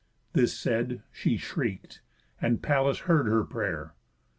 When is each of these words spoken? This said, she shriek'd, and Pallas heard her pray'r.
This 0.33 0.57
said, 0.57 1.03
she 1.11 1.37
shriek'd, 1.37 1.99
and 2.41 2.63
Pallas 2.63 3.01
heard 3.01 3.27
her 3.27 3.43
pray'r. 3.43 3.93